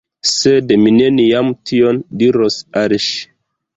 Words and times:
Sed 0.27 0.73
mi 0.85 0.93
neniam 0.95 1.53
tion 1.73 2.03
diros 2.23 2.59
al 2.83 2.97
ŝi. 3.11 3.21